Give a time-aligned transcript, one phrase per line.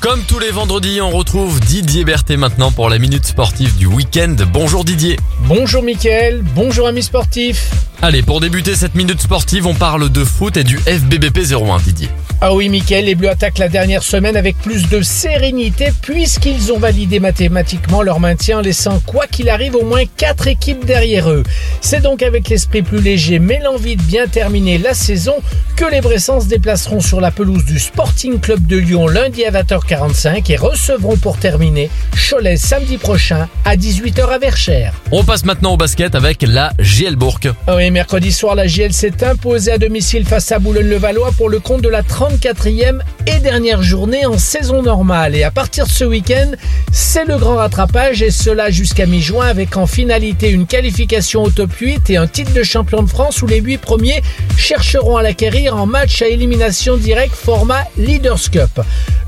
[0.00, 4.34] Comme tous les vendredis, on retrouve Didier Berthet maintenant pour la minute sportive du week-end.
[4.50, 5.18] Bonjour Didier.
[5.40, 7.70] Bonjour Mickaël, bonjour amis sportifs.
[8.02, 12.08] Allez, pour débuter cette minute sportive, on parle de foot et du FBBP 01 Didier.
[12.40, 16.78] Ah oui, Mickaël, les Bleus attaquent la dernière semaine avec plus de sérénité puisqu'ils ont
[16.78, 21.42] validé mathématiquement leur maintien, laissant quoi qu'il arrive au moins 4 équipes derrière eux.
[21.82, 25.34] C'est donc avec l'esprit plus léger mais l'envie de bien terminer la saison
[25.76, 29.50] que les Bressans se déplaceront sur la pelouse du Sporting Club de Lyon lundi à
[29.50, 31.90] 20h45 et recevront pour terminer
[32.30, 34.94] Cholet samedi prochain à 18h à Verchères.
[35.12, 37.40] On passe maintenant au basket avec la Gielbourg.
[37.66, 41.60] Ah oui, mercredi soir, la GL s'est imposée à domicile face à Boulogne-le-Valois pour le
[41.60, 45.34] compte de la 34e et dernière journée en saison normale.
[45.34, 46.52] Et à partir de ce week-end,
[46.92, 51.72] c'est le grand rattrapage et cela jusqu'à mi-juin avec en finalité une qualification au top
[51.72, 54.22] 8 et un titre de champion de France où les 8 premiers
[54.56, 58.80] chercheront à l'acquérir en match à élimination directe format Leaders Cup.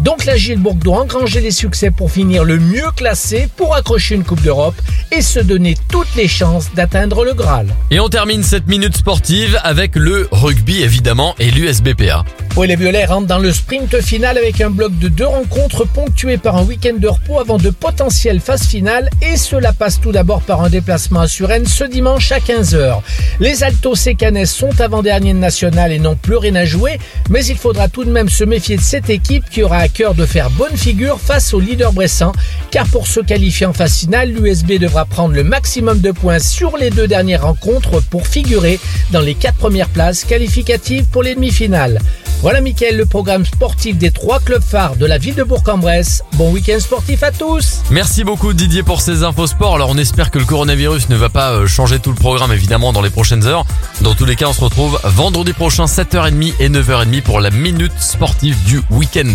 [0.02, 4.24] Donc la Gilbourg doit engranger les succès pour finir le mieux classé pour accrocher une
[4.24, 4.74] Coupe d'Europe
[5.12, 7.68] et se donner toutes les chances d'atteindre le Graal.
[7.92, 12.24] Et on termine cette minute sportive avec le rugby évidemment et l'USBPA.
[12.54, 16.36] Oui, les Violets rentrent dans le sprint final avec un bloc de deux rencontres ponctué
[16.36, 20.42] par un week-end de repos avant de potentielles phases finales et cela passe tout d'abord
[20.42, 23.00] par un déplacement à Suresnes ce dimanche à 15h.
[23.40, 26.98] Les Altos Sécanais sont avant-derniers de national et n'ont plus rien à jouer,
[27.30, 30.14] mais il faudra tout de même se méfier de cette équipe qui aura à cœur
[30.14, 32.32] de faire bonne figure face au leader Bressan,
[32.70, 36.76] car pour se qualifier en phase finale, l'USB devra prendre le maximum de points sur
[36.76, 38.78] les deux dernières rencontres pour figurer
[39.10, 41.98] dans les quatre premières places qualificatives pour les demi-finales.
[42.42, 46.24] Voilà Mickaël, le programme sportif des trois clubs phares de la ville de Bourg-en-Bresse.
[46.32, 49.76] Bon week-end sportif à tous Merci beaucoup Didier pour ces infos sport.
[49.76, 52.92] Alors on espère que le coronavirus ne va pas euh, changer tout le programme évidemment
[52.92, 53.64] dans les prochaines heures.
[54.00, 57.92] Dans tous les cas, on se retrouve vendredi prochain 7h30 et 9h30 pour la minute
[58.00, 59.28] sportive du week-end.